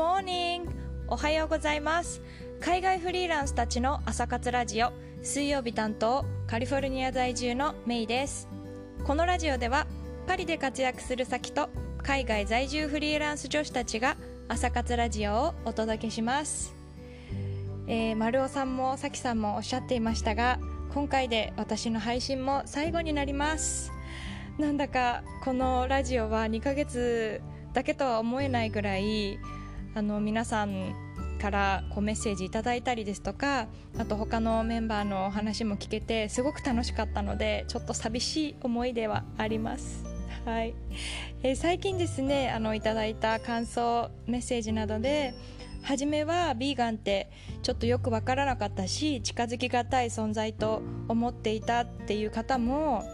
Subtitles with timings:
[0.00, 0.66] morning!
[1.08, 2.22] おはようございます。
[2.58, 4.92] 海外フリーランスたちの朝活ラジオ
[5.22, 8.48] 水曜日担当カリフォルニア在住のメイです。
[9.04, 9.86] このラジオでは
[10.26, 11.68] パリで活躍する先と
[12.02, 14.16] 海外在住フリーランス女子たちが
[14.48, 16.72] 朝活ラジオをお届けします。
[17.86, 20.58] えー、丸尾さんもさきさんもおっしゃっていましたが
[20.94, 23.92] 今回で私の配信も最後になります。
[24.56, 27.42] なんだかこのラジオは2ヶ月
[27.74, 29.38] だけとは思えないぐらい
[29.94, 30.94] あの皆さん
[31.40, 33.66] からこうメッセージいただいたりですとか
[33.98, 40.04] あと他のメンバーのお話も聞けてすごく楽しかったのでちょっと寂しい思いではあります。
[40.44, 40.74] はい
[41.42, 45.34] えー、最近ですねあのいただいた感想メッセージなどで
[45.82, 47.30] 初めはビーガンって
[47.62, 53.04] ちょっとよく分からなかったし近づきがたい存在と思っていたっていう方も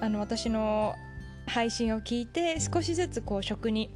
[0.00, 0.94] あの私の
[1.46, 3.90] 配信を聞いて少しずつこう食に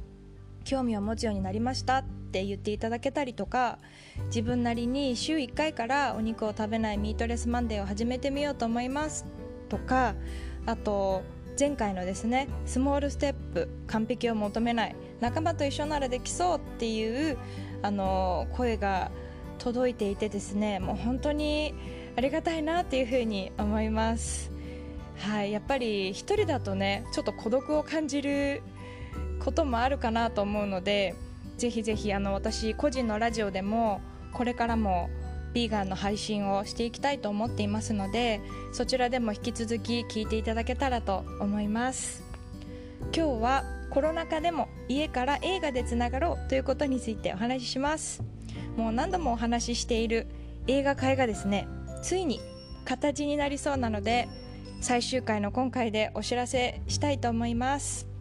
[0.63, 3.79] 興味を持つようになりましたっって言っていただけたりとか
[4.27, 9.25] 自分なりに週1回からお肉を食べないミートレスマンデーを始めてみようと思います。
[9.69, 10.15] とか
[10.65, 11.23] あと
[11.59, 17.37] 前回のですねスモールステップ完璧を求めない仲間と一緒ならできそうっていう
[17.81, 19.09] あの声が
[19.57, 21.73] 届いていてですねもう本当に
[22.15, 24.51] ありがたいなっていうふうに思います。
[25.17, 28.61] はいやっぱり一人だとねちょっと孤独を感じる
[29.39, 31.15] こともあるかなと思うので
[31.57, 34.01] ぜひぜひあの私個人のラジオでも
[34.33, 35.09] これからも
[35.53, 38.41] ビーガンの配信をしていきたいと思っていますので
[38.71, 42.23] そちらでも引き続き聞いていただけたらと思います。
[43.15, 48.21] 今日はコロナ禍でも家から映画でつながろうということについてお話しします。
[48.75, 50.27] もう何度もお話ししている
[50.67, 51.67] 映画会がですね
[52.03, 52.39] ついに
[52.85, 54.27] 形になりそうなので
[54.81, 58.16] 最終回の今回でお知らせしたいと思います。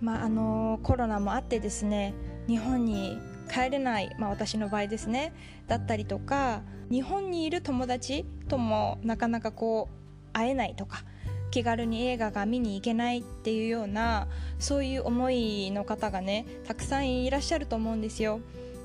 [0.00, 2.14] まああのコロナもあってですね
[2.46, 3.18] 日本に
[3.52, 5.32] 帰れない、まあ、私の場合ですね
[5.68, 11.04] だったりとか日本にいる友達ともなかなかこう会えないとか
[11.50, 18.40] 気軽に映画が見に行けないっていうようなそういう思いの方がねたくさんいらっしゃると思うんですよ。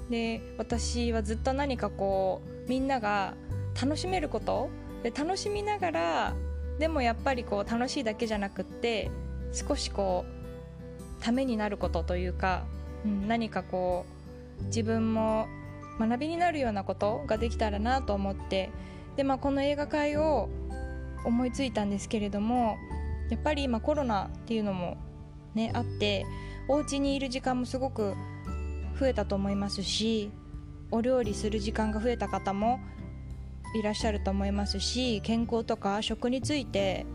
[0.10, 3.34] で私はずっと何かこうみんなが
[3.82, 4.70] 楽しめること
[5.04, 6.34] で楽しみながら
[6.80, 9.10] でもやっぱりこう楽しいだけじゃなくって
[9.54, 10.41] 少しこう
[11.22, 12.64] ためになることというか、
[13.06, 14.06] うん、何かこ
[14.62, 15.48] う自分も
[16.00, 18.72] 学びになるようなことができたらなと思って
[19.16, 20.50] で、まあ、この映画会を
[21.24, 22.78] 思いついたんですけれども
[23.30, 24.98] やっぱり今コロナっていうのも、
[25.54, 26.26] ね、あって
[26.68, 28.16] お家にいる時間もすごく
[29.00, 30.32] 増えたと思いますし
[30.90, 32.80] お料理する時間が増えた方も
[33.76, 37.06] いらっしゃると思いますし健康とか食について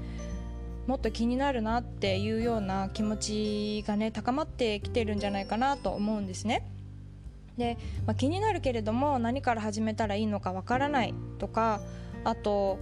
[0.87, 6.65] もっと気になるなっていうような気持ちがね高まってきてるんじゃないかなと思うんですね。
[7.57, 11.81] で、まあ、気になるけれども何から始めたらいいのかわからないとか
[12.23, 12.79] あと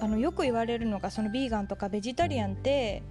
[0.00, 3.02] あのよく言われるのがそのビーガンとかベジタリアンって、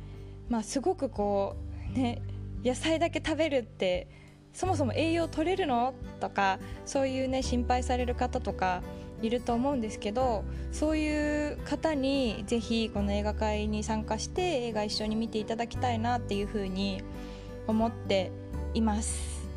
[0.47, 1.57] まあ、すごくこ
[1.93, 2.21] うね
[2.63, 4.07] 野菜だけ食べるって
[4.53, 5.93] そもそも栄養取れるの？
[6.19, 8.81] とかそういうね心配される方とか
[9.21, 17.01] いると思うんですけどそういう方にぜひこの映画会に参加して映画一緒に見ていただきたいなっていうふうに
[17.67, 18.31] 思って
[18.73, 19.47] います。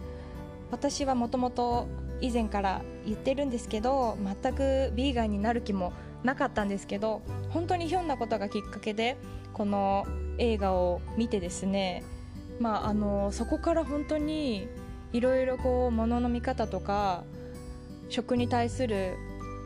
[0.71, 1.89] 私はもともと
[2.21, 5.93] 以前から言ってるんですけど全くビーガンになる気も
[6.23, 9.17] なかったんですけど本当にひょんなことがきっかけで
[9.53, 10.07] この
[10.39, 12.05] 映画を見てですね
[12.61, 14.69] まああのそこから本当に
[15.13, 17.25] いろいろこう物の見方とか
[18.11, 19.17] 食に対する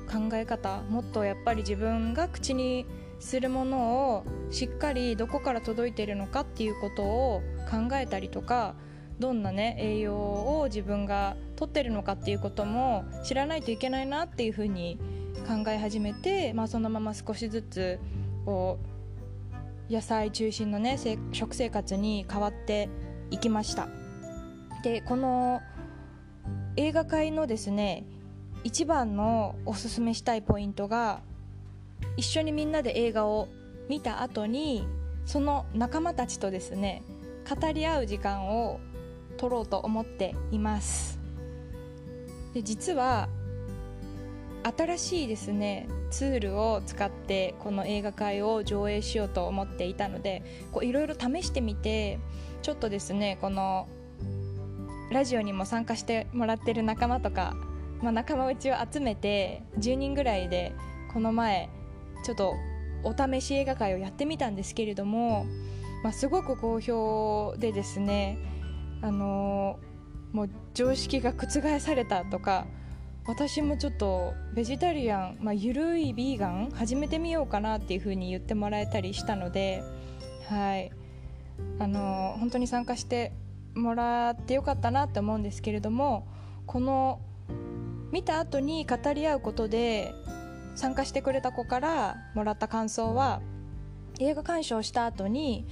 [0.05, 2.87] 考え方もっとやっぱり自分が口に
[3.21, 8.75] するものをしっかりどこから届いてるのかっていうことを考えたりとか
[9.19, 14.99] どんなね栄養を自分がとってるのかっていうことも知らないといけないなっていうふうに
[15.47, 17.99] 考え始めて、まあ、そのまま少しずつ
[18.45, 18.79] こ
[19.89, 20.99] う野菜中心のね
[21.33, 22.89] 食生活に変わって
[23.31, 23.89] いきました。
[24.83, 25.63] でこの
[26.77, 28.05] 映画界のですね
[28.65, 31.21] 一番のおすすめしたいポイントが
[32.17, 33.49] 一緒にみんなで映画を
[33.89, 34.89] 見た後に
[35.27, 37.03] その仲間たちとですね
[37.49, 38.81] 語り合う時間を
[39.37, 41.21] 取ろうと思っています。
[42.55, 43.29] で実は
[44.77, 50.43] 新しいですねツールを使ってこの映画界を上映しようと思っていたので
[50.81, 52.19] いろいろ試してみて
[52.63, 53.89] ちょっとですねこの
[55.11, 57.55] ラジオにも参加してもらってる仲間とか
[58.05, 60.75] まあ、仲間内を集めて10人ぐらいで
[61.15, 61.71] この前
[62.23, 62.55] ちょっと
[63.03, 65.47] お試し映画会をやってみたんですけれども、
[66.03, 68.39] まあ、すごく好評でですね
[69.01, 69.79] あの
[70.33, 72.67] もう常識が覆されたとか
[73.27, 79.83] 私もちょっとベジタリアン、まあ、ゆるいビーガン始めてみようかなっていう風に言ってもらえたりしたので
[80.51, 80.93] はい。
[81.79, 83.33] あの本当に参加して
[83.75, 86.27] もらってよかったなって思うんですけれども
[86.67, 87.21] この
[88.15, 90.15] 見た後に語り合うことで
[90.77, 93.43] 参加してくれた子からもらった感想は
[94.21, 95.67] 映画鑑賞した後に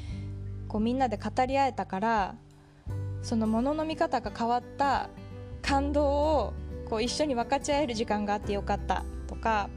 [0.66, 2.34] こうみんなで語り合えたから
[3.22, 5.08] そのものの見方が変わった
[5.62, 6.52] 感動を
[6.90, 9.70] こう一緒に分かち合える時間があってよかったとか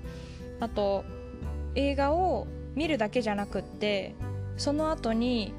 [0.60, 1.06] あと
[1.76, 4.16] 映画を見るだけじゃなくって
[4.58, 5.54] その後に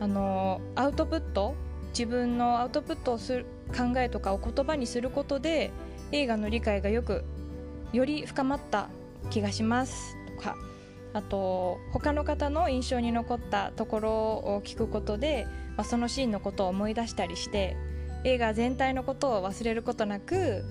[0.00, 1.54] あのアウトプット
[1.90, 5.70] 自分のアウトプットをする考えとかを言葉にすることで
[6.12, 7.24] 映画の理解がよく
[7.92, 8.88] より深まった
[9.30, 10.56] 気がしますとか
[11.12, 15.46] あと他の方の印象に残ったところを聞くことで、
[15.76, 17.76] まあ、そのシーンのことを思い出したりして
[18.24, 20.64] 映画全体のことを忘れることなく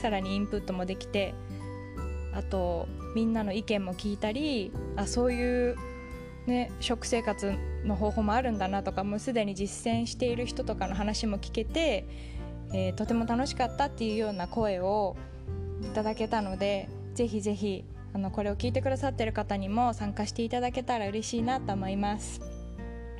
[0.00, 1.34] さらにインプットもできて
[2.32, 5.76] あとみんなの意見も聞いたりあそういう
[6.46, 7.54] ね、食生活
[7.84, 12.06] の方法もあるんだなとかもうすでに実践している人とかの話も聞けて、
[12.74, 15.16] えー、とても楽しかったっていうような声を
[15.80, 22.40] いただけたのでぜひぜひあのこれを聞いてくださってる方にも参加していただけたら嬉しいなと思います。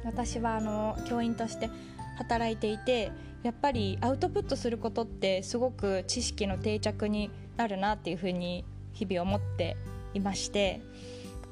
[0.05, 1.71] 私はあの教員として
[2.19, 3.11] 働いていて
[3.43, 9.77] やっぱりアウトプットすることってすごく知識の定着になるなっていうふうに日々思って
[10.13, 10.83] いまして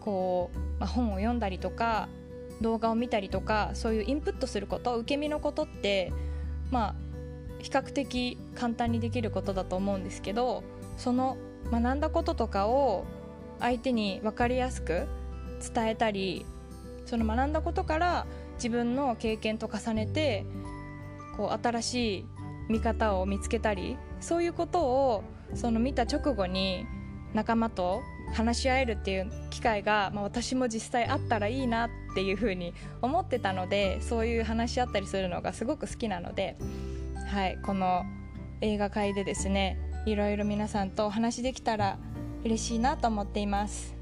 [0.01, 2.09] こう、まあ、本を読んだりとか
[2.61, 6.13] 動画を見たりとかそういうインプットすること受け身のことって
[6.71, 7.12] まあ
[7.63, 10.63] 比較的簡単にできることだと思うんですけど
[10.97, 11.37] その
[11.71, 13.05] 学んだこととかを
[13.61, 15.07] 相手に分かりやすく
[15.75, 16.45] 伝えたり
[17.07, 18.27] その学んだことから
[18.57, 20.45] 自分の経験と重ねて
[21.37, 22.25] こう新しい
[22.69, 25.25] 見方を見つけたりそういうことを
[25.55, 26.87] その見た直後に
[27.35, 28.03] 仲間と
[28.35, 36.57] 話し合えるっていう機会が、まあ、私も実際あったらいいなっていうふうに思ってたのでそういう話し合ったりするのがすごく好きなので、
[37.33, 38.05] はい、この
[38.61, 41.97] 映画界でですねいろいろ皆さんとお話できたら
[42.45, 43.97] 嬉しいなと思っています。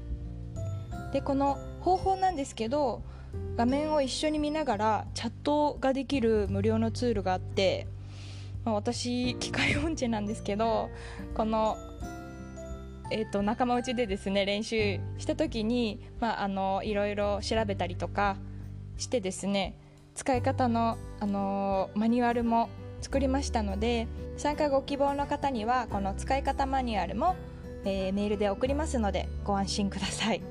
[1.13, 3.03] でこの方法なんですけど
[3.55, 7.87] 画面を一緒に見ながらチャットができる無料のツールがあって、
[8.65, 10.89] まあ、私機械音痴なんですけど
[11.33, 11.77] この
[13.11, 18.35] えーと、仲間内でですね練習した時に、まあ、あのいろいろ調べたりとか
[18.97, 19.77] してですね
[20.15, 22.69] 使い方の、あのマニュアルも
[23.01, 24.07] 作りましたので
[24.37, 27.35] 参加ご希望の方にはこの使い方マニュアルも、
[27.83, 30.41] えー、メールで送りますのでご安心ください。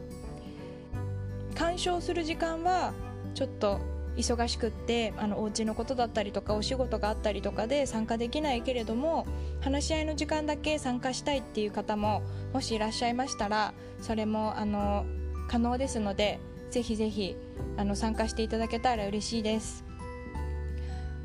[1.54, 2.94] 鑑賞する時間は
[3.34, 3.80] ちょっと
[4.16, 9.26] 忙しくってあのお家のことだったりとかお仕事があったりとかで参加できないけれども
[9.60, 12.22] 話し合いの時間だけ参加したいっていう方も
[12.52, 15.04] もしいらっしゃいましたらそれもあの
[15.48, 17.36] 可能ですのでぜひぜひ
[17.76, 19.84] あの参加していただけたら嬉しいです。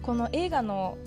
[0.02, 0.98] この映画の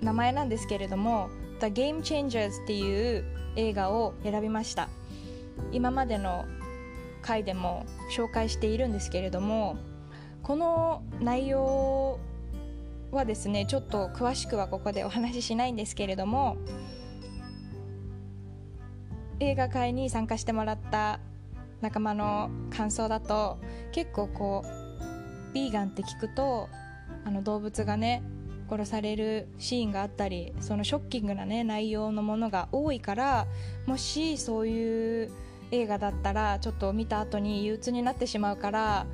[0.00, 1.28] 名前なんですけれども
[1.60, 3.24] 「The Game Changers」っていう
[3.56, 4.88] 映画を選びました。
[5.72, 6.46] 今までの
[7.22, 9.76] 回でも紹介しているんですけれども
[10.42, 12.18] この内容
[13.10, 16.56] はですねちょっと詳しくはここでお話ししないんですけれども
[19.38, 21.20] 映画会に参加してもらった
[21.80, 23.58] 仲間の感想だと
[23.92, 26.68] 結構こうビーガンって聞くと
[27.24, 28.22] あの動物がね
[28.70, 33.46] 殺されるシーンがあったりそのショッキングなね内容のものが多いから
[33.86, 35.30] もしそういう
[35.70, 39.06] 映画だったらちょっと見た後に憂鬱になってしまうから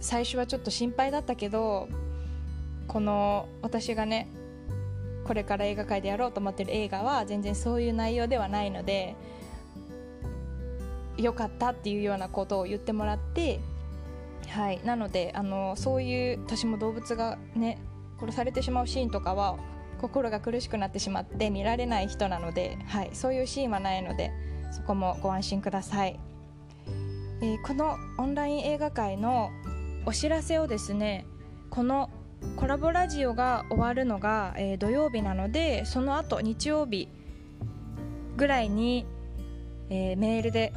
[0.00, 1.88] 最初はちょっと心配だったけど
[2.88, 4.28] この私がね
[5.24, 9.16] これから映画界でやろうと思ってる映画は全然そういう内容ではないので
[11.16, 13.60] よかったっていうようなことを言ってもらって
[14.48, 14.80] はい。
[14.84, 17.78] なのであのそういう私も動物がね
[18.20, 19.56] 殺されてしまうシーンとかは
[20.00, 24.32] 心が苦しくなってしまって見られない人なので、はい、そういうシーンはないので
[24.72, 26.18] そこもご安心ください、
[27.40, 29.50] えー、このオンライン映画界の
[30.04, 31.26] お知らせをですね
[31.70, 32.10] この
[32.56, 37.08] コラボラジオが終わるのが、えー、土曜日なのでその後日曜日
[38.36, 39.06] ぐらいに、
[39.88, 40.72] えー、メールで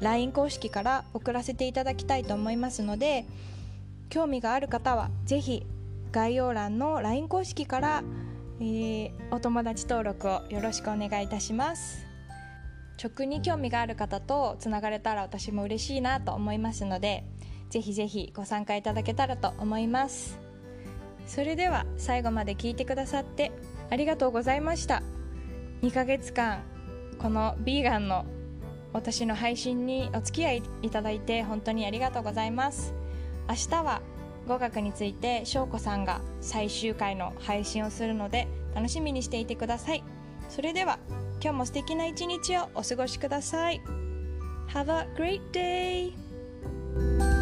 [0.00, 3.24] LINE 公式から送らせていただきたいと思いますので
[4.10, 5.66] 興味がある方はぜひ
[6.12, 8.02] 概要欄の LINE 公式から、
[8.60, 12.06] えー、お友達登録をよろしくお願いいたします。
[13.02, 17.22] 直に興味がある方とつながれたら私も嬉しいなと思いますので
[17.70, 20.38] ぜひぜひご参加いただけたらと思います。
[21.26, 23.52] それでは最後まで聞いてくださって
[23.90, 25.02] ありがとうございました。
[25.82, 26.64] 2ヶ月間
[27.18, 28.24] このビーガンの
[28.92, 32.94] 私の配信にお付き合いいただいて本当にありがとうございます。
[33.48, 34.02] 明日は
[34.48, 40.02] 語学について翔子さんが最終回の配信をするので楽しみにしていてください
[40.48, 40.98] それでは
[41.40, 43.80] 今日も素敵な一日をお過ごしください
[44.72, 47.37] Have a great day!